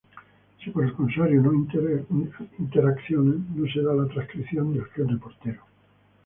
[0.63, 1.51] Si por el contrario no
[2.57, 5.61] interaccionan, no se da la transcripción del gen reportero.